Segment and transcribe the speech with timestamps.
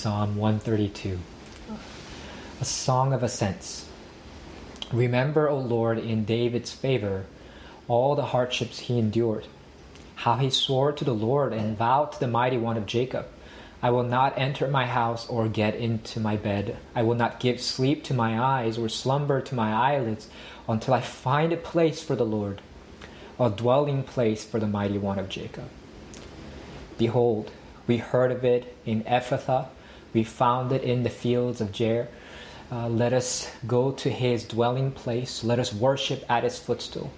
[0.00, 1.18] Psalm 132
[2.58, 3.86] A Song of Ascents.
[4.90, 7.26] Remember, O Lord, in David's favor,
[7.86, 9.46] all the hardships he endured,
[10.14, 13.26] how he swore to the Lord and vowed to the mighty one of Jacob.
[13.82, 16.78] I will not enter my house or get into my bed.
[16.94, 20.30] I will not give sleep to my eyes or slumber to my eyelids
[20.66, 22.62] until I find a place for the Lord,
[23.38, 25.68] a dwelling place for the mighty one of Jacob.
[26.96, 27.50] Behold,
[27.86, 29.66] we heard of it in Ephrathah
[30.12, 32.08] we found it in the fields of Jaar.
[32.72, 35.42] Uh, let us go to his dwelling place.
[35.42, 37.10] Let us worship at his footstool.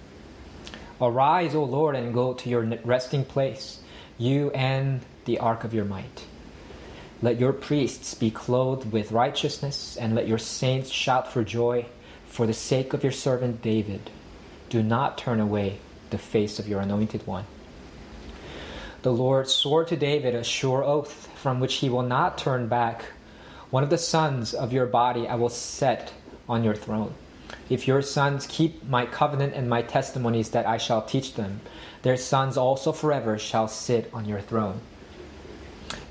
[0.99, 3.79] Arise, O Lord, and go to your resting place,
[4.17, 6.25] you and the ark of your might.
[7.21, 11.85] Let your priests be clothed with righteousness, and let your saints shout for joy
[12.25, 14.09] for the sake of your servant David.
[14.69, 17.45] Do not turn away the face of your anointed one.
[19.03, 23.03] The Lord swore to David a sure oath from which he will not turn back.
[23.69, 26.13] One of the sons of your body I will set
[26.47, 27.13] on your throne.
[27.69, 31.59] If your sons keep my covenant and my testimonies that I shall teach them,
[32.03, 34.79] their sons also forever shall sit on your throne.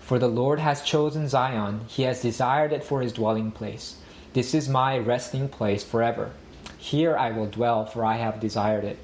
[0.02, 3.96] For the Lord has chosen Zion, he has desired it for his dwelling place.
[4.34, 6.32] This is my resting place forever.
[6.76, 8.98] Here I will dwell, for I have desired it.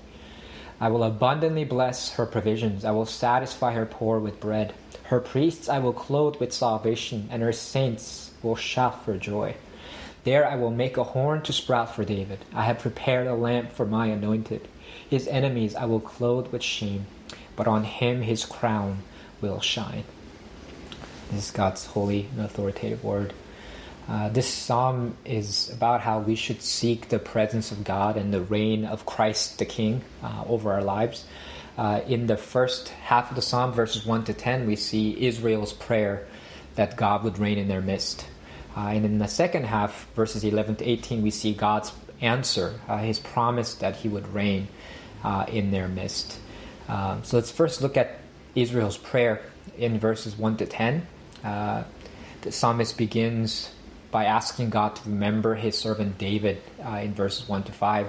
[0.81, 2.85] I will abundantly bless her provisions.
[2.85, 4.75] I will satisfy her poor with bread.
[5.05, 9.57] Her priests I will clothe with salvation, and her saints will shout for joy.
[10.25, 12.45] There I will make a horn to sprout for David.
[12.55, 14.69] I have prepared a lamp for my anointed.
[15.09, 17.07] His enemies I will clothe with shame,
[17.57, 18.99] but on him his crown
[19.41, 20.05] will shine.
[21.31, 23.33] This is God's holy and authoritative word.
[24.09, 28.41] Uh, this psalm is about how we should seek the presence of God and the
[28.41, 31.27] reign of Christ the King uh, over our lives.
[31.77, 35.75] Uh, in the first half of the psalm, verses 1 to 10, we see Israel's
[35.75, 36.27] prayer
[36.75, 38.27] that God would reign in their midst.
[38.75, 42.97] Uh, and in the second half, verses 11 to 18, we see God's answer, uh,
[42.99, 44.69] his promise that he would reign
[45.23, 46.41] uh, in their midst.
[46.89, 48.21] Um, so let's first look at
[48.55, 49.43] Israel's prayer
[49.77, 51.07] in verses 1 to 10.
[51.43, 53.71] the psalmist begins
[54.11, 58.09] by asking God to remember his servant David uh, in verses 1 to 5.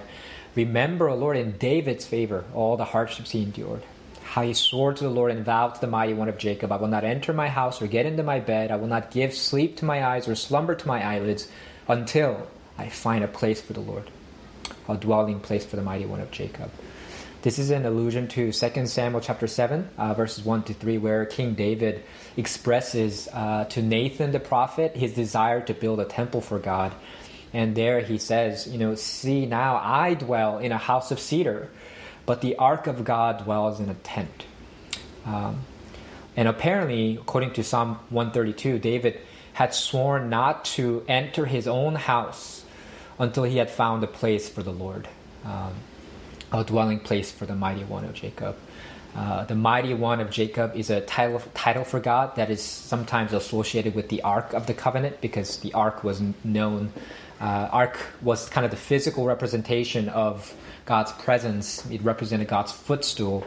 [0.56, 3.84] Remember, O Lord, in David's favor, all the hardships he endured.
[4.24, 6.78] How he swore to the Lord and vowed to the mighty one of Jacob, I
[6.78, 8.72] will not enter my house or get into my bed.
[8.72, 11.48] I will not give sleep to my eyes or slumber to my eyelids
[11.88, 14.10] until I find a place for the Lord,
[14.88, 16.72] a dwelling place for the mighty one of Jacob.
[17.42, 21.26] This is an allusion to 2 Samuel chapter 7, uh, verses 1 to 3, where
[21.26, 22.04] King David
[22.36, 26.94] expresses uh, to Nathan the prophet his desire to build a temple for God.
[27.54, 31.70] And there he says, You know, see now I dwell in a house of cedar,
[32.26, 34.46] but the ark of God dwells in a tent.
[35.26, 35.62] Um,
[36.36, 39.18] and apparently, according to Psalm 132, David
[39.54, 42.66] had sworn not to enter his own house
[43.18, 45.08] until he had found a place for the Lord.
[45.46, 45.74] Um,
[46.52, 48.56] a dwelling place for the mighty one of Jacob.
[49.16, 53.34] Uh, the mighty one of Jacob is a title, title for God that is sometimes
[53.34, 56.94] associated with the Ark of the Covenant because the Ark was known.
[57.42, 60.54] Uh, Ark was kind of the physical representation of
[60.86, 61.86] God's presence.
[61.90, 63.46] It represented God's footstool,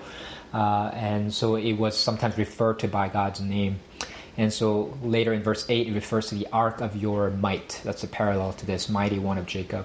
[0.52, 3.78] uh, and so it was sometimes referred to by God's name.
[4.36, 7.80] And so later in verse 8, it refers to the Ark of your might.
[7.84, 9.84] That's a parallel to this mighty one of Jacob.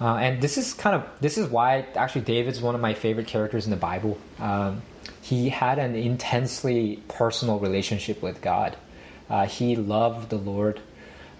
[0.00, 3.26] Uh, and this is kind of this is why actually David's one of my favorite
[3.26, 4.16] characters in the Bible.
[4.38, 4.82] Um,
[5.20, 8.76] he had an intensely personal relationship with God.
[9.28, 10.80] Uh, he loved the Lord.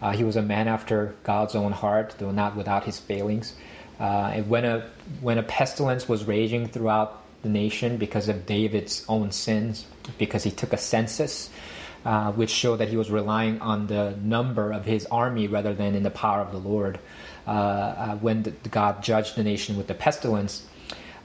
[0.02, 3.54] Uh, he was a man after God's own heart, though not without his failings.
[3.98, 4.88] Uh, and when a
[5.20, 9.86] when a pestilence was raging throughout the nation because of David's own sins,
[10.18, 11.50] because he took a census,
[12.04, 15.94] uh, which showed that he was relying on the number of his army rather than
[15.94, 16.98] in the power of the Lord.
[17.46, 20.66] Uh, uh, when the, God judged the nation with the pestilence.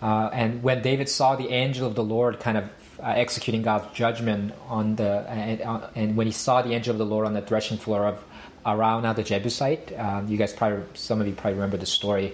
[0.01, 2.69] Uh, and when David saw the angel of the Lord kind of
[3.01, 5.61] executing God's judgment on the, and,
[5.95, 8.23] and, when he saw the angel of the Lord on the threshing floor of
[8.65, 12.33] Araunah the Jebusite, um, you guys probably, some of you probably remember the story.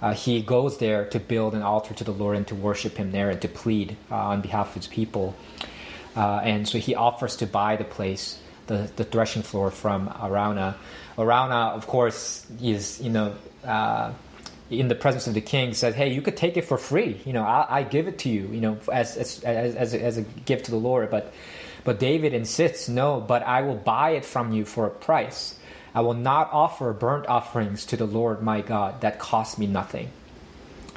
[0.00, 3.12] Uh, he goes there to build an altar to the Lord and to worship Him
[3.12, 5.34] there and to plead uh, on behalf of His people.
[6.16, 10.76] Uh, and so he offers to buy the place, the, the threshing floor from Araunah.
[11.18, 13.34] Araunah, of course, is you know
[13.64, 14.12] uh,
[14.70, 17.20] in the presence of the king says, "Hey, you could take it for free.
[17.24, 18.48] You know, I, I give it to you.
[18.48, 21.32] You know, as as as a, as a gift to the Lord." But
[21.84, 25.58] but David insists, "No, but I will buy it from you for a price.
[25.94, 30.10] I will not offer burnt offerings to the Lord my God that cost me nothing."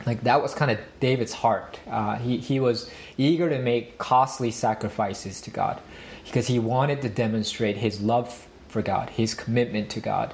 [0.06, 1.80] Like that was kind of David's heart.
[1.88, 5.80] Uh, he he was eager to make costly sacrifices to God
[6.30, 10.32] because he wanted to demonstrate his love for God, his commitment to God.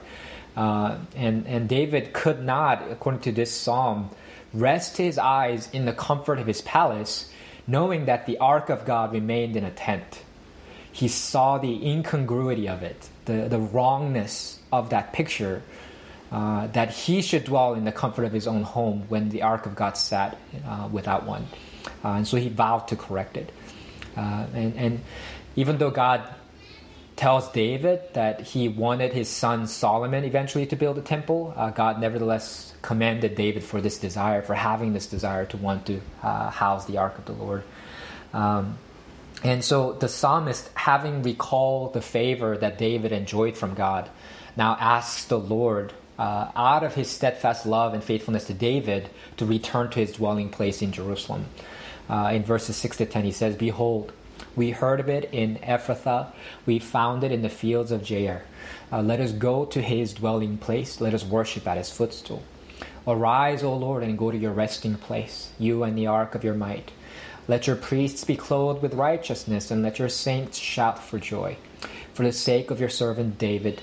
[0.58, 4.10] Uh, and, and David could not, according to this psalm,
[4.54, 7.32] rest his eyes in the comfort of his palace,
[7.66, 10.22] knowing that the ark of God remained in a tent.
[10.92, 15.62] He saw the incongruity of it, the, the wrongness of that picture,
[16.30, 19.66] uh, that he should dwell in the comfort of his own home when the ark
[19.66, 20.38] of God sat
[20.68, 21.48] uh, without one.
[22.04, 23.52] Uh, and so he vowed to correct it.
[24.18, 25.02] Uh, and, and
[25.56, 26.34] even though God
[27.16, 32.02] tells David that he wanted his son Solomon eventually to build a temple, uh, God
[32.02, 36.86] nevertheless commended David for this desire, for having this desire to want to uh, house
[36.86, 37.64] the ark of the Lord.
[38.34, 38.78] Um,
[39.44, 44.10] and so the psalmist, having recalled the favor that David enjoyed from God,
[44.58, 49.46] now asks the Lord, uh, out of his steadfast love and faithfulness to David, to
[49.46, 51.46] return to his dwelling place in Jerusalem.
[52.10, 54.14] Uh, in verses 6 to 10, he says, Behold,
[54.56, 56.32] we heard of it in Ephrathah.
[56.66, 58.42] We found it in the fields of Jaar.
[58.92, 61.02] Uh, let us go to his dwelling place.
[61.02, 62.44] Let us worship at his footstool.
[63.08, 66.56] Arise, O Lord, and go to your resting place, you and the ark of your
[66.56, 66.92] might.
[67.48, 71.58] Let your priests be clothed with righteousness, and let your saints shout for joy.
[72.14, 73.82] For the sake of your servant David,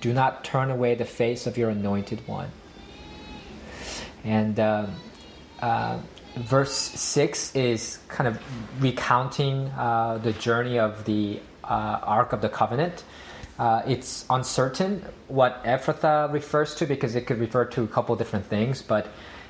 [0.00, 2.50] do not turn away the face of your anointed one.
[4.24, 4.86] And uh,
[5.60, 6.00] uh,
[6.38, 8.38] verse 6 is kind of
[8.80, 13.04] recounting uh, the journey of the uh, Ark of the Covenant.
[13.58, 18.46] Uh, it's uncertain what Ephrathah refers to because it could refer to a couple different
[18.46, 19.08] things, but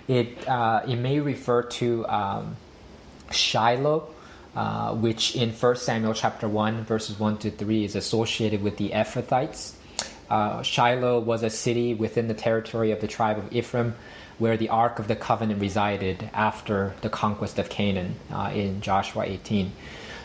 [0.09, 2.57] it, uh, it may refer to um,
[3.31, 4.09] Shiloh,
[4.57, 8.91] uh, which in 1 Samuel chapter 1, verses 1 to 3, is associated with the
[8.91, 9.75] Ephrathites.
[10.31, 13.95] Uh, Shiloh was a city within the territory of the tribe of Ephraim
[14.39, 19.25] where the Ark of the Covenant resided after the conquest of Canaan uh, in Joshua
[19.25, 19.73] 18.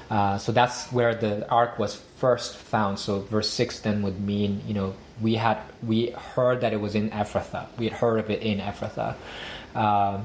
[0.09, 2.99] Uh, so that's where the ark was first found.
[2.99, 6.93] So verse six then would mean, you know, we had we heard that it was
[6.93, 7.65] in Ephrathah.
[7.77, 9.15] We had heard of it in Ephrathah.
[9.73, 10.21] Uh,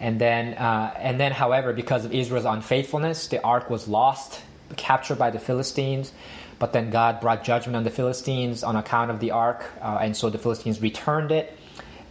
[0.00, 4.40] and then, uh, and then, however, because of Israel's unfaithfulness, the ark was lost,
[4.76, 6.12] captured by the Philistines.
[6.58, 10.16] But then God brought judgment on the Philistines on account of the ark, uh, and
[10.16, 11.56] so the Philistines returned it.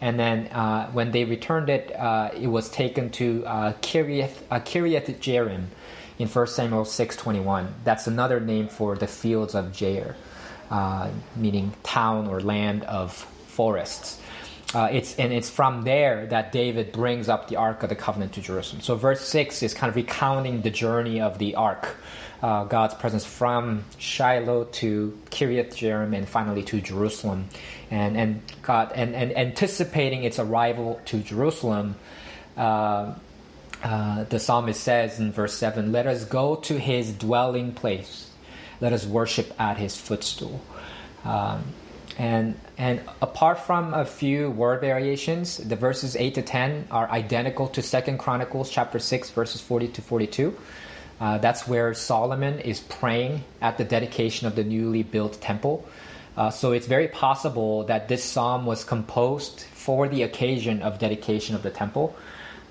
[0.02, 4.60] And then uh, when they returned it, uh, it was taken to uh, Kiriath, uh,
[4.60, 5.66] Jearim
[6.20, 7.68] in 1 Samuel 6.21.
[7.84, 10.16] That's another name for the fields of Jaar,
[10.70, 14.22] uh, meaning town or land of forests.
[14.74, 18.34] Uh, it's and it's from there that David brings up the Ark of the Covenant
[18.34, 18.82] to Jerusalem.
[18.82, 21.96] So verse six is kind of recounting the journey of the Ark,
[22.42, 27.50] uh, God's presence from Shiloh to Kiriath Jearim and finally to Jerusalem,
[27.89, 31.95] and and God and, and anticipating its arrival to Jerusalem.
[32.56, 33.13] Uh,
[33.84, 38.30] uh, the psalmist says in verse 7 Let us go to his dwelling place,
[38.81, 40.62] let us worship at his footstool.
[41.24, 41.63] Um,
[42.18, 47.68] and, and apart from a few word variations, the verses 8 to 10 are identical
[47.69, 50.57] to Second Chronicles chapter 6, verses 40 to 42.
[51.19, 55.88] Uh, that's where Solomon is praying at the dedication of the newly built temple.
[56.36, 61.56] Uh, so it's very possible that this psalm was composed for the occasion of dedication
[61.56, 62.16] of the temple,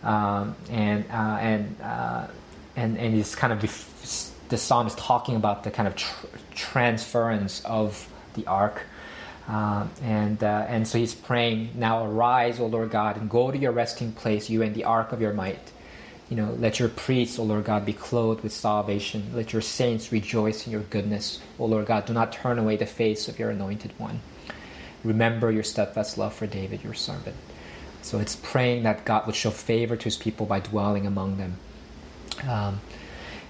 [0.04, 2.28] um, and uh, and uh,
[2.76, 3.60] and and is kind of
[4.48, 8.82] the psalm is talking about the kind of tr- transference of the ark.
[9.48, 13.56] Um, and uh, and so he's praying now arise o lord god and go to
[13.56, 15.70] your resting place you and the ark of your might
[16.28, 19.30] you know, let your priests, O Lord God, be clothed with salvation.
[19.32, 21.40] Let your saints rejoice in your goodness.
[21.58, 24.20] O Lord God, do not turn away the face of your anointed one.
[25.04, 27.36] Remember your steadfast love for David, your servant.
[28.02, 31.56] So it's praying that God would show favor to his people by dwelling among them.
[32.48, 32.80] Um,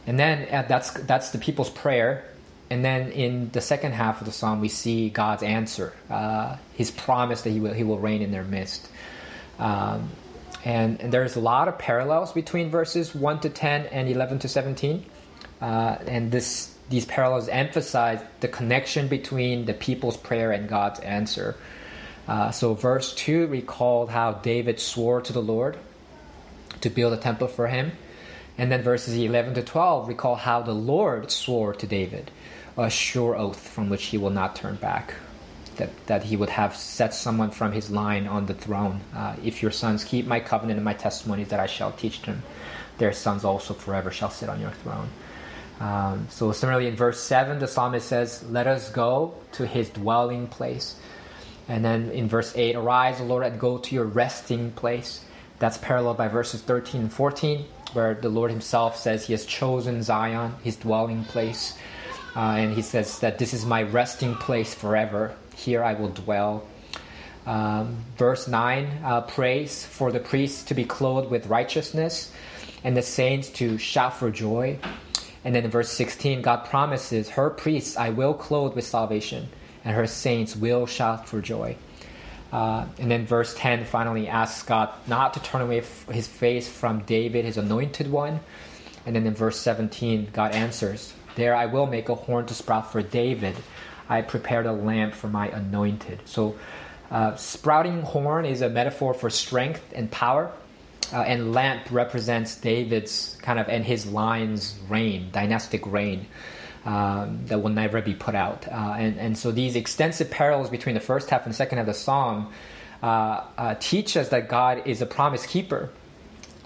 [0.06, 2.24] and then uh, that's, that's the people's prayer.
[2.68, 6.90] And then in the second half of the psalm, we see God's answer, uh, his
[6.90, 8.88] promise that he will, he will reign in their midst.
[9.58, 10.10] Um,
[10.66, 14.48] and, and, there's a lot of parallels between verses 1 to 10 and 11 to
[14.48, 15.06] 17.
[15.60, 15.64] Uh,
[16.08, 21.54] and this, these parallels emphasize the connection between the people's prayer and God's answer.
[22.26, 25.76] Uh, so, verse 2 recalled how David swore to the Lord
[26.80, 27.92] to build a temple for him.
[28.58, 32.32] And then verses 11 to 12 recall how the Lord swore to David
[32.76, 35.14] a sure oath from which he will not turn back
[35.76, 39.00] that, that he would have set someone from his line on the throne.
[39.14, 42.42] Uh, if your sons keep my covenant and my testimonies that I shall teach them,
[42.98, 45.08] their sons also forever shall sit on your throne.
[45.80, 50.46] Um, so, similarly, in verse 7, the psalmist says, Let us go to his dwelling
[50.46, 50.96] place.
[51.68, 55.24] And then in verse 8, Arise, O Lord, and go to your resting place.
[55.58, 60.02] That's paralleled by verses 13 and 14, where the Lord himself says he has chosen
[60.02, 61.76] Zion, his dwelling place.
[62.36, 65.34] uh, and he says that this is my resting place forever.
[65.56, 66.66] Here I will dwell.
[67.46, 72.32] Um, verse 9 uh, prays for the priests to be clothed with righteousness
[72.84, 74.78] and the saints to shout for joy.
[75.44, 79.48] And then in verse 16, God promises, Her priests I will clothe with salvation,
[79.84, 81.76] and her saints will shout for joy.
[82.52, 87.00] Uh, and then verse 10 finally asks God not to turn away his face from
[87.00, 88.40] David, his anointed one.
[89.04, 92.90] And then in verse 17, God answers, There I will make a horn to sprout
[92.90, 93.56] for David.
[94.08, 96.20] I prepared a lamp for my anointed.
[96.24, 96.56] So,
[97.10, 100.52] uh, sprouting horn is a metaphor for strength and power.
[101.12, 106.26] Uh, and lamp represents David's kind of and his line's reign, dynastic reign.
[106.84, 108.68] Um, that will never be put out.
[108.68, 111.92] Uh, and, and so these extensive parallels between the first half and second half of
[111.92, 112.52] the psalm
[113.02, 115.90] uh, uh, teach us that God is a promise keeper.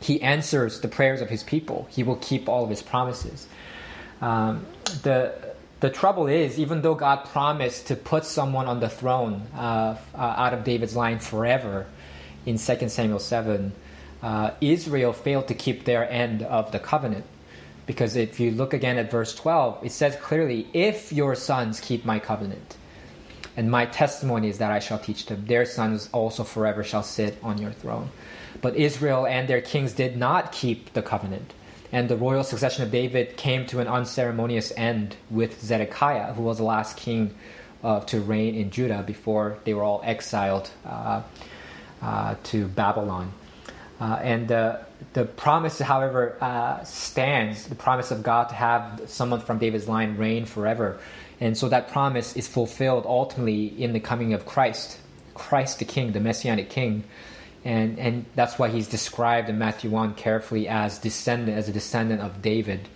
[0.02, 1.88] He answers the prayers of his people.
[1.90, 3.47] He will keep all of his promises.
[4.20, 4.66] Um,
[5.02, 5.50] the
[5.80, 10.18] the trouble is, even though God promised to put someone on the throne uh, uh,
[10.18, 11.87] out of David's line forever,
[12.46, 13.72] in 2 Samuel seven,
[14.22, 17.25] uh, Israel failed to keep their end of the covenant.
[17.87, 22.04] Because if you look again at verse 12, it says clearly, If your sons keep
[22.04, 22.76] my covenant,
[23.56, 27.37] and my testimony is that I shall teach them, their sons also forever shall sit
[27.42, 28.10] on your throne.
[28.62, 31.52] But Israel and their kings did not keep the covenant.
[31.92, 36.59] And the royal succession of David came to an unceremonious end with Zedekiah, who was
[36.59, 37.35] the last king
[37.82, 41.23] uh, to reign in Judah before they were all exiled uh,
[42.02, 43.32] uh, to Babylon.
[44.00, 49.59] Uh, and the, promise, however, uh, stands the promise of God to have someone from
[49.59, 50.99] David's line reign forever.
[51.40, 54.99] And so that promise is fulfilled ultimately in the coming of Christ,
[55.35, 57.04] Christ the King, the Messianic King.
[57.64, 62.22] And, and that's why he's described in Matthew 1 carefully as descendant, as a descendant
[62.22, 62.88] of David.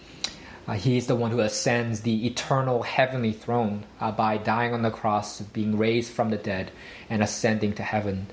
[0.67, 4.91] Uh, he's the one who ascends the eternal heavenly throne uh, by dying on the
[4.91, 6.71] cross, being raised from the dead,
[7.11, 8.27] and ascending to heaven.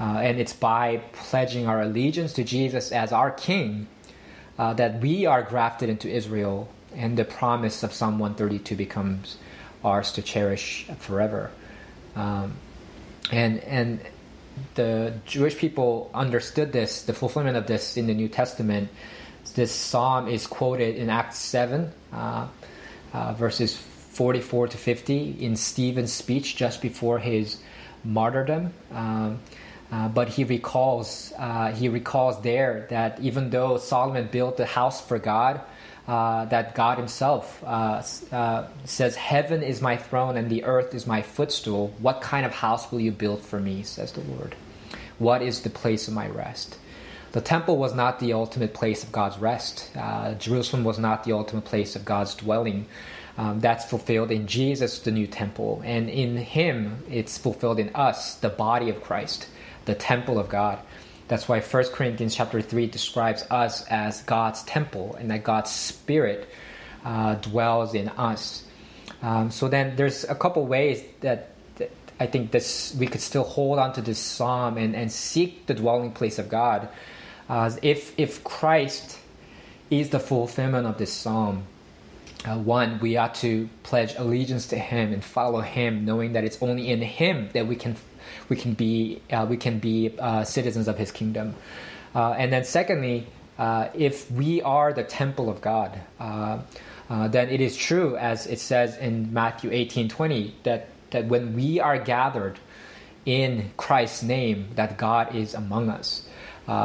[0.00, 3.86] Uh, and it's by pledging our allegiance to Jesus as our King
[4.58, 9.36] uh, that we are grafted into Israel, and the promise of Psalm 132 becomes
[9.84, 11.52] ours to cherish forever.
[12.16, 12.54] Um,
[13.30, 14.00] and and
[14.74, 18.88] the Jewish people understood this, the fulfillment of this in the New Testament.
[19.54, 22.48] This psalm is quoted in Acts 7, uh,
[23.12, 27.58] uh, verses 44 to 50, in Stephen's speech just before his
[28.04, 28.72] martyrdom.
[28.92, 29.40] Um,
[29.90, 35.00] uh, but he recalls uh, he recalls there that even though Solomon built the house
[35.00, 35.62] for God,
[36.08, 41.06] uh, that God Himself uh, uh, says, "Heaven is my throne and the earth is
[41.06, 41.94] my footstool.
[42.00, 44.56] What kind of house will you build for me?" says the Lord.
[45.18, 46.78] What is the place of my rest?
[47.32, 49.90] The temple was not the ultimate place of God's rest.
[49.96, 52.86] Uh, Jerusalem was not the ultimate place of God's dwelling.
[53.36, 58.34] Um, that's fulfilled in Jesus, the new temple, and in Him, it's fulfilled in us,
[58.34, 59.46] the body of Christ
[59.88, 60.78] the temple of God.
[61.28, 66.48] That's why 1 Corinthians chapter 3 describes us as God's temple and that God's Spirit
[67.04, 68.64] uh, dwells in us.
[69.22, 73.44] Um, so then there's a couple ways that, that, I think this we could still
[73.44, 76.88] hold on to this psalm and, and seek the dwelling place of God.
[77.48, 79.18] Uh, if, if Christ
[79.90, 81.64] is the fulfillment of this psalm,
[82.44, 86.62] uh, one, we ought to pledge allegiance to Him and follow Him, knowing that it's
[86.62, 87.96] only in Him that we can
[88.48, 91.56] we can be uh, we can be uh, citizens of His kingdom.
[92.14, 93.26] Uh, and then secondly,
[93.58, 96.58] uh, if we are the temple of God, uh,
[97.08, 101.80] then it is true as it says in Matthew eighteen twenty that that when we
[101.80, 102.60] are gathered
[103.24, 106.22] in Christ's name, that God is among us.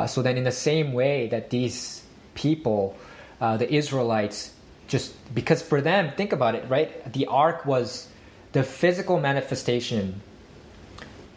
[0.07, 2.97] so then, in the same way that these people,
[3.39, 4.52] the Israelites,
[4.93, 7.11] just because for them, think about it, right?
[7.11, 8.07] The ark was
[8.51, 10.21] the physical manifestation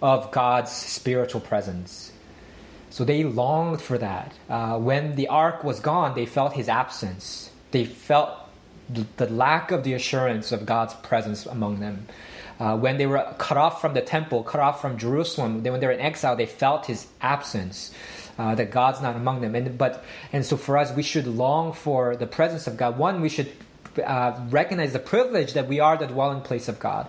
[0.02, 2.12] of God's spiritual presence.
[2.90, 4.34] So they longed for that.
[4.50, 7.50] Uh, when the ark was gone, they felt his absence.
[7.70, 8.30] They felt
[9.16, 12.08] the lack of the assurance of God's presence among them.
[12.60, 15.86] Uh, when they were cut off from the temple, cut off from Jerusalem, when they
[15.86, 17.90] were in exile, they felt his absence.
[18.38, 21.72] Uh, that God's not among them, and but and so for us, we should long
[21.72, 22.98] for the presence of God.
[22.98, 23.50] One, we should
[24.04, 27.08] uh, recognize the privilege that we are the dwelling place of God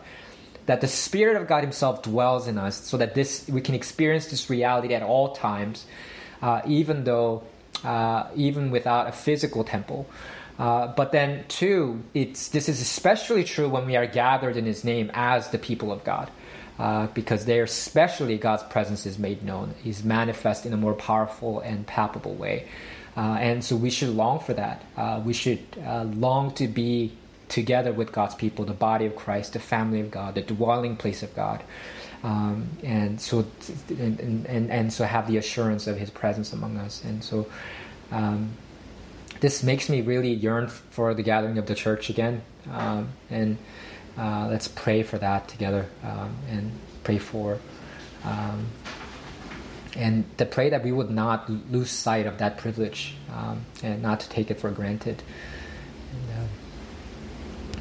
[0.67, 4.27] that the Spirit of God Himself dwells in us, so that this we can experience
[4.27, 5.85] this reality at all times,
[6.41, 7.43] uh, even though
[7.83, 10.07] uh, even without a physical temple.
[10.59, 14.83] Uh, but then, two, it's this is especially true when we are gathered in His
[14.83, 16.29] name as the people of God.
[16.79, 19.73] Uh, because there, especially God's presence is made known.
[19.83, 22.67] He's manifest in a more powerful and palpable way.
[23.15, 24.83] Uh, and so we should long for that.
[24.95, 25.59] Uh, we should
[26.15, 27.13] long to be
[27.49, 31.23] together with God's people, the body of Christ, the family of God, the dwelling place
[31.23, 31.63] of God.
[32.23, 33.45] Um, and so
[33.89, 37.47] and, and, and so have the assurance of his presence among us and so
[38.11, 38.53] um,
[39.39, 42.41] this makes me really yearn for the gathering of the church again
[42.71, 43.59] um, and
[44.17, 46.71] uh, let's pray for that together um, and
[47.03, 47.59] pray for
[48.23, 48.65] um,
[49.95, 54.19] and to pray that we would not lose sight of that privilege um, and not
[54.19, 55.23] to take it for granted